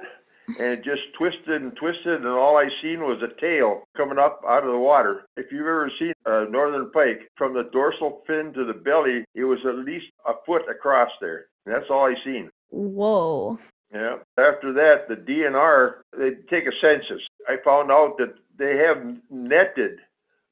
and 0.58 0.68
it 0.68 0.84
just 0.84 1.00
twisted 1.16 1.62
and 1.62 1.74
twisted, 1.76 2.20
and 2.20 2.26
all 2.26 2.58
I 2.58 2.68
seen 2.82 3.00
was 3.00 3.22
a 3.22 3.40
tail 3.40 3.84
coming 3.96 4.18
up 4.18 4.42
out 4.46 4.64
of 4.64 4.72
the 4.72 4.78
water. 4.78 5.22
If 5.38 5.46
you've 5.50 5.62
ever 5.62 5.90
seen 5.98 6.12
a 6.26 6.44
northern 6.50 6.90
pike, 6.92 7.28
from 7.36 7.54
the 7.54 7.70
dorsal 7.72 8.22
fin 8.26 8.52
to 8.54 8.64
the 8.66 8.74
belly, 8.74 9.24
it 9.34 9.44
was 9.44 9.58
at 9.66 9.86
least 9.86 10.06
a 10.26 10.32
foot 10.44 10.62
across 10.70 11.08
there. 11.20 11.46
And 11.64 11.74
that's 11.74 11.86
all 11.88 12.04
I 12.04 12.14
seen. 12.24 12.50
Whoa. 12.70 13.58
Yeah. 13.94 14.16
After 14.36 14.72
that, 14.74 15.08
the 15.08 15.14
DNR 15.14 16.02
they 16.18 16.30
take 16.50 16.66
a 16.66 16.72
census. 16.80 17.22
I 17.48 17.56
found 17.64 17.90
out 17.90 18.16
that 18.18 18.34
they 18.58 18.76
have 18.76 19.16
netted 19.30 19.98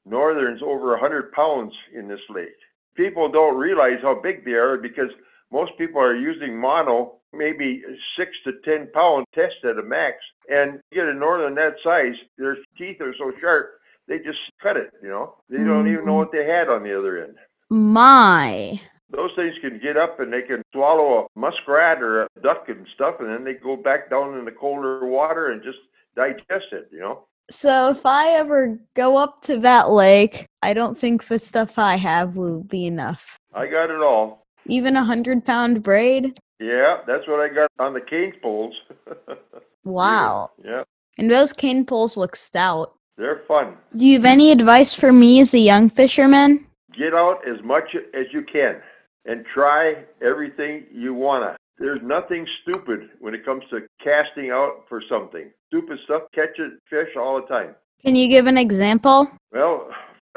northerns 0.05 0.61
over 0.61 0.91
100 0.91 1.31
pounds 1.31 1.73
in 1.93 2.07
this 2.07 2.19
lake. 2.29 2.49
People 2.95 3.31
don't 3.31 3.57
realize 3.57 3.99
how 4.01 4.19
big 4.21 4.45
they 4.45 4.51
are 4.51 4.77
because 4.77 5.09
most 5.51 5.71
people 5.77 6.01
are 6.01 6.15
using 6.15 6.59
mono, 6.59 7.15
maybe 7.31 7.81
six 8.17 8.31
to 8.43 8.53
10 8.65 8.91
pound 8.93 9.25
test 9.33 9.55
at 9.63 9.77
a 9.77 9.83
max. 9.83 10.17
And 10.49 10.79
you 10.91 11.01
get 11.01 11.07
a 11.07 11.13
northern 11.13 11.55
that 11.55 11.75
size, 11.83 12.15
their 12.37 12.57
teeth 12.77 12.99
are 13.01 13.13
so 13.17 13.31
sharp, 13.39 13.71
they 14.07 14.17
just 14.17 14.39
cut 14.61 14.77
it, 14.77 14.91
you 15.01 15.09
know. 15.09 15.35
They 15.49 15.57
don't 15.57 15.87
even 15.87 16.05
know 16.05 16.13
mm. 16.13 16.17
what 16.17 16.31
they 16.31 16.45
had 16.45 16.69
on 16.69 16.83
the 16.83 16.97
other 16.97 17.23
end. 17.23 17.35
My. 17.69 18.79
Those 19.09 19.31
things 19.35 19.53
can 19.61 19.79
get 19.81 19.95
up 19.95 20.19
and 20.19 20.33
they 20.33 20.41
can 20.41 20.61
swallow 20.73 21.25
a 21.35 21.39
muskrat 21.39 22.01
or 22.01 22.23
a 22.23 22.27
duck 22.41 22.65
and 22.67 22.85
stuff, 22.93 23.15
and 23.19 23.29
then 23.29 23.43
they 23.43 23.53
go 23.53 23.75
back 23.75 24.09
down 24.09 24.37
in 24.37 24.45
the 24.45 24.51
colder 24.51 25.05
water 25.05 25.51
and 25.51 25.63
just 25.63 25.77
digest 26.15 26.73
it, 26.73 26.89
you 26.91 26.99
know. 26.99 27.25
So 27.51 27.89
if 27.89 28.05
I 28.05 28.29
ever 28.31 28.79
go 28.95 29.17
up 29.17 29.41
to 29.43 29.59
that 29.59 29.89
lake, 29.91 30.45
I 30.61 30.73
don't 30.73 30.97
think 30.97 31.27
the 31.27 31.37
stuff 31.39 31.77
I 31.77 31.97
have 31.97 32.35
will 32.35 32.63
be 32.63 32.85
enough. 32.85 33.37
I 33.53 33.67
got 33.67 33.89
it 33.91 34.01
all. 34.01 34.45
Even 34.65 34.95
a 34.95 35.03
hundred 35.03 35.43
pound 35.45 35.83
braid? 35.83 36.37
Yeah, 36.59 36.99
that's 37.05 37.27
what 37.27 37.39
I 37.41 37.53
got 37.53 37.69
on 37.79 37.93
the 37.93 38.01
cane 38.01 38.33
poles. 38.41 38.75
Wow. 39.85 40.51
Yeah, 40.63 40.83
And 41.17 41.29
those 41.29 41.51
cane 41.51 41.85
poles 41.85 42.15
look 42.15 42.37
stout. 42.37 42.93
they're 43.17 43.41
fun. 43.49 43.75
Do 43.97 44.07
you 44.07 44.13
have 44.15 44.23
any 44.25 44.49
advice 44.53 44.95
for 44.95 45.11
me 45.11 45.41
as 45.41 45.53
a 45.53 45.59
young 45.59 45.89
fisherman? 45.89 46.65
Get 46.97 47.13
out 47.13 47.39
as 47.45 47.61
much 47.65 47.93
as 48.13 48.27
you 48.31 48.43
can 48.43 48.77
and 49.25 49.43
try 49.53 50.05
everything 50.21 50.85
you 50.89 51.13
wanna. 51.13 51.57
There's 51.77 52.01
nothing 52.03 52.45
stupid 52.61 53.09
when 53.19 53.33
it 53.33 53.45
comes 53.45 53.63
to 53.71 53.81
casting 54.03 54.51
out 54.51 54.85
for 54.87 55.01
something. 55.09 55.51
Stupid 55.67 55.99
stuff 56.05 56.23
catches 56.33 56.73
fish 56.89 57.09
all 57.17 57.41
the 57.41 57.47
time. 57.47 57.75
Can 58.03 58.15
you 58.15 58.27
give 58.29 58.47
an 58.47 58.57
example? 58.57 59.29
Well, 59.51 59.89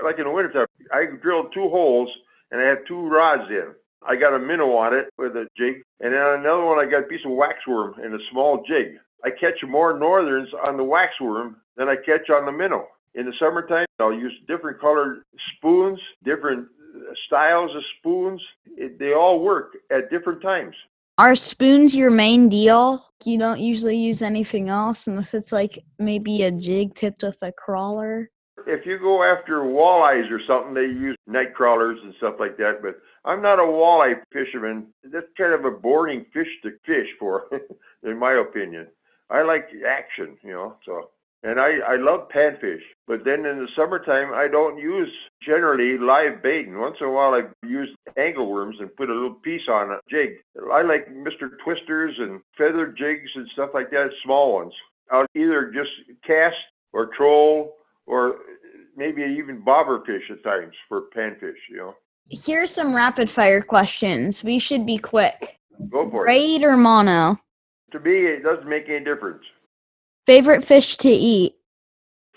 like 0.02 0.18
in 0.18 0.24
the 0.24 0.30
wintertime, 0.30 0.66
I 0.92 1.04
drilled 1.20 1.52
two 1.52 1.68
holes 1.68 2.08
and 2.50 2.60
I 2.60 2.64
had 2.64 2.78
two 2.86 3.06
rods 3.08 3.50
in. 3.50 3.74
I 4.08 4.14
got 4.16 4.34
a 4.34 4.38
minnow 4.38 4.76
on 4.76 4.94
it 4.94 5.08
with 5.18 5.32
a 5.32 5.48
jig, 5.58 5.82
and 6.00 6.12
then 6.12 6.20
on 6.20 6.40
another 6.40 6.64
one 6.64 6.78
I 6.78 6.88
got 6.88 7.04
a 7.04 7.08
piece 7.08 7.24
of 7.24 7.32
waxworm 7.32 7.94
and 8.02 8.14
a 8.14 8.18
small 8.30 8.62
jig. 8.66 8.98
I 9.24 9.30
catch 9.30 9.58
more 9.66 9.98
northerns 9.98 10.48
on 10.64 10.76
the 10.76 10.84
waxworm 10.84 11.56
than 11.76 11.88
I 11.88 11.96
catch 11.96 12.30
on 12.30 12.46
the 12.46 12.52
minnow. 12.52 12.86
In 13.14 13.26
the 13.26 13.32
summertime, 13.40 13.86
I'll 13.98 14.12
use 14.12 14.32
different 14.46 14.80
colored 14.80 15.22
spoons, 15.56 15.98
different 16.22 16.68
uh, 16.94 17.12
styles 17.26 17.74
of 17.74 17.82
spoons. 17.98 18.40
It, 18.76 18.98
they 18.98 19.12
all 19.12 19.40
work 19.40 19.72
at 19.90 20.10
different 20.10 20.42
times. 20.42 20.76
Are 21.18 21.34
spoons 21.34 21.94
your 21.94 22.10
main 22.10 22.50
deal? 22.50 23.00
You 23.24 23.38
don't 23.38 23.58
usually 23.58 23.96
use 23.96 24.20
anything 24.20 24.68
else 24.68 25.06
unless 25.06 25.32
it's 25.32 25.50
like 25.50 25.82
maybe 25.98 26.42
a 26.42 26.50
jig 26.50 26.94
tipped 26.94 27.22
with 27.22 27.38
a 27.40 27.52
crawler. 27.52 28.30
If 28.66 28.84
you 28.84 28.98
go 28.98 29.22
after 29.22 29.60
walleyes 29.60 30.30
or 30.30 30.40
something, 30.46 30.74
they 30.74 30.82
use 30.82 31.16
night 31.26 31.54
crawlers 31.54 31.98
and 32.02 32.12
stuff 32.18 32.34
like 32.38 32.58
that. 32.58 32.80
But 32.82 32.96
I'm 33.24 33.40
not 33.40 33.58
a 33.58 33.62
walleye 33.62 34.20
fisherman. 34.30 34.88
That's 35.04 35.26
kind 35.38 35.54
of 35.54 35.64
a 35.64 35.70
boring 35.70 36.26
fish 36.34 36.48
to 36.64 36.72
fish 36.84 37.08
for, 37.18 37.44
in 38.02 38.18
my 38.18 38.34
opinion. 38.34 38.88
I 39.30 39.42
like 39.42 39.68
action, 39.88 40.36
you 40.42 40.52
know. 40.52 40.76
So, 40.84 41.10
and 41.42 41.60
I 41.60 41.78
I 41.86 41.96
love 41.96 42.28
panfish. 42.34 42.82
But 43.06 43.24
then 43.24 43.46
in 43.46 43.58
the 43.58 43.68
summertime, 43.76 44.32
I 44.34 44.48
don't 44.48 44.78
use 44.78 45.12
generally 45.44 45.96
live 45.98 46.42
bait. 46.42 46.66
And 46.66 46.78
once 46.78 46.96
in 47.00 47.06
a 47.06 47.12
while, 47.12 47.34
I 47.34 47.42
use 47.66 47.88
angleworms 48.18 48.80
and 48.80 48.94
put 48.96 49.10
a 49.10 49.14
little 49.14 49.34
piece 49.34 49.68
on 49.70 49.90
a 49.92 49.98
jig. 50.10 50.30
I 50.72 50.82
like 50.82 51.08
Mr. 51.08 51.50
Twisters 51.64 52.16
and 52.18 52.40
feather 52.58 52.88
jigs 52.88 53.30
and 53.34 53.48
stuff 53.52 53.70
like 53.74 53.90
that, 53.90 54.08
small 54.24 54.54
ones. 54.54 54.72
I'll 55.10 55.26
either 55.36 55.70
just 55.72 55.90
cast 56.26 56.56
or 56.92 57.10
troll 57.16 57.76
or 58.06 58.36
maybe 58.96 59.22
even 59.22 59.62
bobber 59.64 60.02
fish 60.04 60.22
at 60.30 60.42
times 60.42 60.74
for 60.88 61.02
panfish, 61.16 61.54
you 61.70 61.76
know. 61.76 61.94
Here's 62.28 62.72
some 62.72 62.94
rapid 62.94 63.30
fire 63.30 63.62
questions. 63.62 64.42
We 64.42 64.58
should 64.58 64.84
be 64.84 64.98
quick. 64.98 65.58
Go 65.90 66.10
for 66.10 66.22
it. 66.22 66.26
Braid 66.26 66.62
or 66.64 66.76
mono? 66.76 67.36
To 67.92 68.00
me, 68.00 68.26
it 68.26 68.42
doesn't 68.42 68.68
make 68.68 68.88
any 68.88 69.04
difference. 69.04 69.44
Favorite 70.26 70.64
fish 70.64 70.96
to 70.98 71.08
eat? 71.08 71.54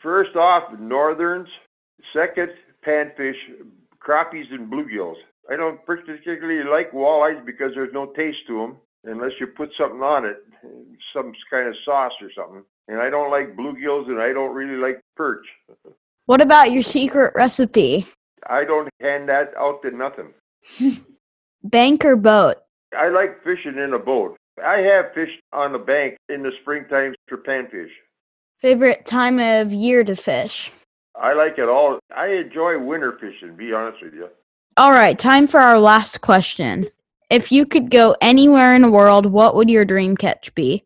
First 0.02 0.36
off, 0.36 0.80
northerns. 0.80 1.50
Second, 2.14 2.50
panfish, 2.86 3.36
crappies, 4.00 4.52
and 4.52 4.72
bluegills. 4.72 5.16
I 5.52 5.56
don't 5.56 5.84
particularly 5.86 6.64
like 6.70 6.92
walleyes 6.92 7.44
because 7.46 7.72
there's 7.74 7.94
no 7.94 8.06
taste 8.16 8.38
to 8.48 8.60
them 8.60 8.78
unless 9.06 9.32
you 9.40 9.48
put 9.48 9.70
something 9.78 10.02
on 10.02 10.26
it, 10.26 10.38
some 11.14 11.34
kind 11.50 11.68
of 11.68 11.76
sauce 11.84 12.12
or 12.22 12.30
something. 12.36 12.64
And 12.88 13.00
I 13.00 13.10
don't 13.10 13.32
like 13.32 13.56
bluegills 13.56 14.08
and 14.08 14.22
I 14.22 14.34
don't 14.34 14.54
really 14.54 14.80
like 14.80 15.02
perch. 15.16 15.46
What 16.28 16.42
about 16.42 16.72
your 16.72 16.84
secret 16.84 17.34
recipe? 17.36 18.06
I 18.48 18.64
don't 18.64 18.90
hand 19.02 19.30
that 19.30 19.54
out 19.58 19.82
to 19.82 19.92
nothing. 19.92 20.34
Bank 21.64 22.06
or 22.06 22.16
boat? 22.16 22.58
I 22.96 23.10
like 23.10 23.44
fishing 23.44 23.78
in 23.78 23.94
a 23.94 24.00
boat. 24.00 24.38
I 24.66 24.80
have 24.80 25.14
fished 25.14 25.40
on 25.54 25.74
the 25.74 25.80
bank 25.80 26.18
in 26.30 26.44
the 26.44 26.52
springtime 26.62 27.16
for 27.28 27.38
panfish. 27.38 27.90
Favorite 28.62 29.06
time 29.06 29.40
of 29.40 29.72
year 29.74 30.04
to 30.04 30.16
fish? 30.16 30.72
I 31.20 31.34
like 31.34 31.58
it 31.58 31.70
all. 31.70 32.00
I 32.16 32.28
enjoy 32.28 32.78
winter 32.80 33.18
fishing, 33.20 33.56
be 33.56 33.74
honest 33.74 34.04
with 34.04 34.14
you. 34.14 34.30
All 34.78 34.92
right, 34.92 35.18
time 35.18 35.48
for 35.48 35.60
our 35.60 35.80
last 35.80 36.22
question. 36.22 36.88
If 37.30 37.52
you 37.52 37.66
could 37.66 37.92
go 37.92 38.16
anywhere 38.22 38.74
in 38.74 38.82
the 38.82 38.92
world, 38.92 39.26
what 39.26 39.56
would 39.56 39.70
your 39.70 39.86
dream 39.86 40.18
catch 40.18 40.54
be? 40.56 40.84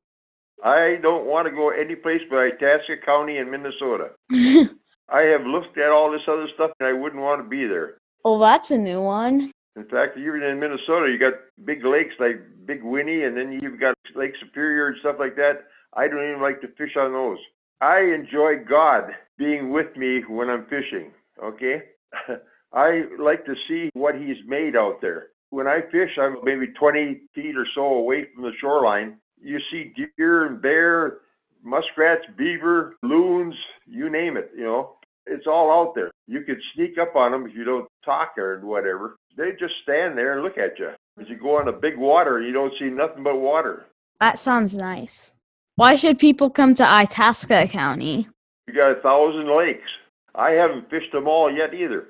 I 0.64 0.98
don't 1.02 1.26
want 1.26 1.48
to 1.48 1.52
go 1.52 1.70
any 1.70 1.96
place 1.96 2.22
but 2.30 2.38
Itasca 2.38 2.98
County 3.06 3.38
in 3.38 3.52
Minnesota. 3.52 4.10
I 4.32 5.22
have 5.22 5.46
looked 5.46 5.78
at 5.78 5.92
all 5.92 6.12
this 6.12 6.22
other 6.28 6.48
stuff 6.56 6.72
and 6.80 6.88
I 6.88 6.94
wouldn't 6.94 7.22
want 7.22 7.44
to 7.44 7.50
be 7.50 7.68
there. 7.68 7.96
well, 8.24 8.40
that's 8.40 8.72
a 8.72 8.78
new 8.78 9.02
one. 9.02 9.52
In 9.76 9.86
fact, 9.86 10.18
even 10.18 10.44
in 10.44 10.60
Minnesota, 10.60 11.10
you 11.12 11.18
got 11.18 11.34
big 11.66 11.84
lakes 11.84 12.14
like 12.20 12.42
Big 12.66 12.84
Winnie, 12.84 13.24
and 13.24 13.36
then 13.36 13.60
you've 13.62 13.80
got 13.80 13.96
Lake 14.16 14.34
Superior 14.40 14.88
and 14.88 14.98
stuff 15.00 15.16
like 15.20 15.36
that. 15.36 15.66
I 15.96 16.08
don't 16.08 16.28
even 16.28 16.42
like 16.42 16.62
to 16.62 16.68
fish 16.78 16.96
on 16.98 17.12
those. 17.12 17.40
I 17.82 18.00
enjoy 18.00 18.64
God 18.68 19.12
being 19.38 19.72
with 19.72 19.96
me 19.98 20.22
when 20.28 20.50
I'm 20.50 20.66
fishing. 20.66 21.12
Okay, 21.44 21.82
I 22.74 23.04
like 23.20 23.46
to 23.46 23.56
see 23.68 23.90
what 23.94 24.16
He's 24.16 24.38
made 24.48 24.76
out 24.76 25.02
there. 25.02 25.28
When 25.50 25.68
I 25.68 25.82
fish, 25.92 26.18
I'm 26.20 26.38
maybe 26.44 26.68
20 26.80 27.22
feet 27.36 27.58
or 27.58 27.68
so 27.76 27.82
away 27.82 28.28
from 28.34 28.44
the 28.44 28.52
shoreline. 28.62 29.18
You 29.42 29.60
see 29.72 29.94
deer 30.18 30.46
and 30.46 30.62
bear, 30.62 31.18
muskrats, 31.64 32.24
beaver, 32.38 32.96
loons, 33.04 33.56
you 33.86 34.10
name 34.10 34.38
it. 34.38 34.52
You 34.56 34.64
know, 34.64 34.94
it's 35.26 35.48
all 35.48 35.72
out 35.72 35.94
there. 35.96 36.12
You 36.28 36.42
could 36.42 36.60
sneak 36.74 36.98
up 36.98 37.16
on 37.16 37.32
them 37.32 37.46
if 37.46 37.56
you 37.56 37.64
don't 37.64 37.88
talk 38.06 38.38
or 38.38 38.60
whatever. 38.64 39.18
They 39.36 39.52
just 39.60 39.74
stand 39.84 40.18
there 40.18 40.34
and 40.34 40.44
look 40.44 40.58
at 40.58 40.80
you. 40.80 40.90
As 41.20 41.28
you 41.30 41.38
go 41.38 41.58
on 41.58 41.68
a 41.68 41.74
big 41.74 41.98
water, 41.98 42.42
you 42.42 42.54
don't 42.54 42.74
see 42.80 42.90
nothing 42.90 43.24
but 43.24 43.38
water. 43.38 43.86
That 44.20 44.40
sounds 44.40 44.74
nice. 44.76 45.34
Why 45.76 45.96
should 45.96 46.20
people 46.20 46.50
come 46.50 46.76
to 46.76 46.84
Itasca 46.84 47.68
County? 47.68 48.28
You 48.68 48.74
got 48.74 48.98
a 48.98 49.02
thousand 49.02 49.56
lakes. 49.56 49.90
I 50.36 50.52
haven't 50.52 50.90
fished 50.90 51.12
them 51.12 51.28
all 51.28 51.52
yet 51.52 51.74
either. 51.74 52.08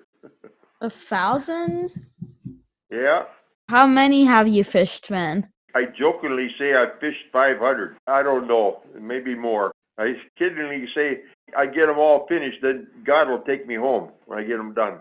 A 0.81 0.89
thousand? 0.89 1.93
Yeah. 2.91 3.23
How 3.69 3.87
many 3.87 4.25
have 4.25 4.47
you 4.47 4.63
fished 4.63 5.09
then? 5.09 5.49
I 5.75 5.85
jokingly 5.97 6.49
say 6.59 6.75
I've 6.75 6.99
fished 6.99 7.25
500. 7.31 7.97
I 8.05 8.21
don't 8.21 8.47
know, 8.47 8.83
maybe 8.99 9.33
more. 9.33 9.71
I 9.97 10.13
kiddingly 10.39 10.85
say 10.93 11.21
I 11.57 11.65
get 11.65 11.87
them 11.87 11.97
all 11.97 12.25
finished, 12.27 12.57
then 12.61 12.87
God 13.05 13.29
will 13.29 13.41
take 13.41 13.67
me 13.67 13.75
home 13.75 14.11
when 14.25 14.39
I 14.39 14.43
get 14.43 14.57
them 14.57 14.73
done. 14.73 14.99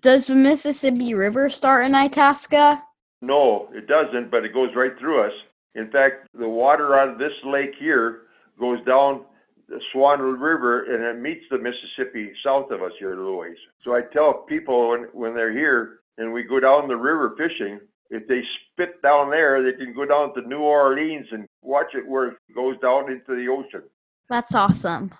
Does 0.00 0.26
the 0.26 0.34
Mississippi 0.34 1.14
River 1.14 1.50
start 1.50 1.84
in 1.84 1.94
Itasca? 1.94 2.82
No, 3.22 3.68
it 3.72 3.86
doesn't, 3.86 4.30
but 4.30 4.44
it 4.44 4.54
goes 4.54 4.70
right 4.74 4.98
through 4.98 5.26
us. 5.26 5.32
In 5.74 5.90
fact, 5.90 6.26
the 6.34 6.48
water 6.48 6.98
out 6.98 7.08
of 7.08 7.18
this 7.18 7.32
lake 7.44 7.72
here 7.78 8.22
goes 8.58 8.78
down 8.86 9.24
the 9.68 9.80
Swan 9.92 10.20
River 10.20 10.84
and 10.92 11.04
it 11.04 11.22
meets 11.22 11.44
the 11.50 11.58
Mississippi 11.58 12.32
south 12.44 12.70
of 12.70 12.82
us 12.82 12.92
here 12.98 13.12
a 13.12 13.16
little 13.16 13.38
ways. 13.38 13.56
So 13.84 13.94
I 13.94 14.00
tell 14.12 14.44
people 14.48 14.90
when, 14.90 15.02
when 15.12 15.34
they're 15.34 15.52
here 15.52 16.00
and 16.18 16.32
we 16.32 16.42
go 16.42 16.58
down 16.58 16.88
the 16.88 16.96
river 16.96 17.34
fishing, 17.36 17.78
if 18.10 18.26
they 18.26 18.40
spit 18.72 19.00
down 19.02 19.30
there, 19.30 19.62
they 19.62 19.76
can 19.78 19.94
go 19.94 20.04
down 20.04 20.34
to 20.34 20.40
New 20.48 20.60
Orleans 20.60 21.26
and 21.30 21.46
watch 21.62 21.94
it 21.94 22.06
where 22.06 22.28
it 22.28 22.36
goes 22.54 22.76
down 22.80 23.10
into 23.12 23.36
the 23.36 23.46
ocean. 23.48 23.82
That's 24.28 24.54
awesome. 24.54 25.12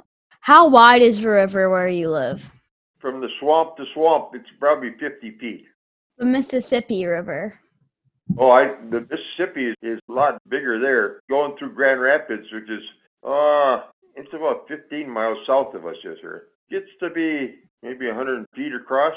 How 0.51 0.67
wide 0.67 1.01
is 1.01 1.23
the 1.23 1.29
river 1.29 1.71
where 1.71 1.87
you 1.87 2.11
live? 2.11 2.51
From 2.99 3.21
the 3.21 3.29
swamp 3.39 3.77
to 3.77 3.85
swamp, 3.95 4.31
it's 4.35 4.51
probably 4.59 4.91
50 4.99 5.39
feet. 5.39 5.65
The 6.19 6.25
Mississippi 6.25 7.07
River. 7.07 7.55
Oh, 8.37 8.51
I 8.51 8.75
the 8.91 9.07
Mississippi 9.09 9.67
is, 9.67 9.77
is 9.81 10.01
a 10.09 10.13
lot 10.13 10.43
bigger 10.49 10.81
there. 10.81 11.21
Going 11.31 11.57
through 11.57 11.75
Grand 11.77 12.01
Rapids, 12.01 12.49
which 12.53 12.69
is 12.69 12.83
uh 13.23 13.83
it's 14.17 14.35
about 14.35 14.67
15 14.67 15.09
miles 15.09 15.39
south 15.47 15.73
of 15.77 15.87
us, 15.87 15.95
yes, 16.03 16.17
sir. 16.21 16.49
Gets 16.69 16.91
to 16.99 17.11
be 17.11 17.55
maybe 17.85 18.09
100 18.09 18.45
feet 18.57 18.75
across. 18.75 19.15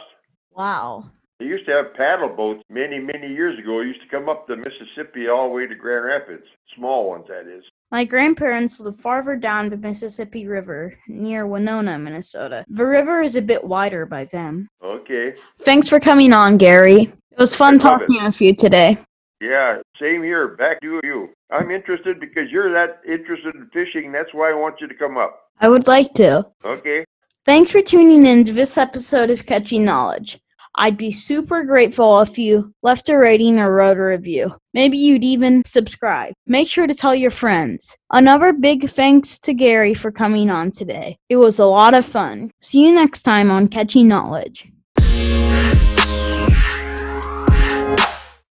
Wow. 0.56 1.10
They 1.40 1.46
used 1.46 1.66
to 1.66 1.72
have 1.72 1.96
paddle 1.96 2.30
boats 2.30 2.62
many, 2.70 3.00
many 3.00 3.34
years 3.34 3.58
ago. 3.58 3.80
It 3.80 3.88
used 3.88 4.04
to 4.04 4.16
come 4.16 4.30
up 4.30 4.46
the 4.46 4.56
Mississippi 4.56 5.30
all 5.30 5.50
the 5.50 5.56
way 5.56 5.66
to 5.66 5.74
Grand 5.74 6.06
Rapids. 6.06 6.46
Small 6.75 7.10
ones, 7.10 7.25
that 7.28 7.52
is. 7.52 7.63
My 7.92 8.04
grandparents 8.04 8.80
live 8.80 9.00
farther 9.00 9.36
down 9.36 9.70
the 9.70 9.78
Mississippi 9.78 10.48
River 10.48 10.94
near 11.08 11.46
Winona, 11.46 12.00
Minnesota. 12.00 12.66
The 12.68 12.86
river 12.86 13.22
is 13.22 13.36
a 13.36 13.42
bit 13.42 13.63
wider 13.63 14.06
by 14.06 14.25
them. 14.25 14.68
Okay. 14.84 15.36
Thanks 15.62 15.90
for 15.90 16.00
coming 16.00 16.34
on, 16.34 16.58
Gary. 16.58 17.02
It 17.04 17.40
was 17.40 17.56
fun 17.56 17.78
talking 17.80 18.24
with 18.24 18.42
you 18.42 18.56
today. 18.56 18.98
Yeah, 19.42 19.80
same 20.00 20.24
here. 20.24 20.56
Back 20.56 20.80
to 20.82 21.02
you. 21.04 21.30
I'm 21.52 21.70
interested 21.70 22.20
because 22.20 22.50
you're 22.50 22.72
that 22.74 23.02
interested 23.08 23.56
in 23.56 23.70
fishing. 23.74 24.12
That's 24.12 24.34
why 24.34 24.52
I 24.52 24.54
want 24.54 24.80
you 24.80 24.88
to 24.88 24.96
come 24.96 25.18
up. 25.18 25.40
I 25.60 25.68
would 25.68 25.86
like 25.86 26.13
to. 26.16 26.48
Okay. 26.63 27.06
Thanks 27.46 27.72
for 27.72 27.82
tuning 27.82 28.25
in 28.25 28.46
to 28.46 28.54
this 28.54 28.78
episode 28.78 29.30
of 29.30 29.46
Catchy 29.46 29.80
Knowledge. 29.80 30.40
I'd 30.75 30.98
be 30.98 31.12
super 31.12 31.63
grateful 31.63 32.20
if 32.22 32.38
you 32.38 32.74
left 32.82 33.10
a 33.10 33.18
rating 33.18 33.60
or 33.60 33.74
wrote 33.74 33.98
a 33.98 34.03
review. 34.03 34.56
Maybe 34.74 34.98
you'd 34.98 35.24
even 35.24 35.63
subscribe. 35.65 36.34
Make 36.48 36.68
sure 36.68 36.88
to 36.88 36.96
tell 36.96 37.13
your 37.13 37.32
friends. 37.32 37.96
Another 38.12 38.53
big 38.53 38.89
thanks 38.89 39.38
to 39.39 39.53
Gary 39.53 39.94
for 39.94 40.12
coming 40.12 40.50
on 40.50 40.72
today. 40.72 41.18
It 41.30 41.38
was 41.38 41.60
a 41.60 41.65
lot 41.65 41.94
of 41.94 42.06
fun. 42.06 42.51
See 42.60 42.86
you 42.86 42.94
next 42.94 43.22
time 43.22 43.51
on 43.51 43.68
Catchy 43.68 44.03
Knowledge. 44.03 44.68